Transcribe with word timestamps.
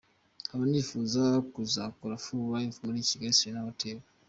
Nkaba 0.45 0.63
nifuza 0.69 1.23
kuzakora 1.53 2.21
full 2.23 2.45
live 2.53 2.77
muri 2.87 3.07
Kigali 3.07 3.37
serena 3.39 3.67
hotel. 3.67 3.97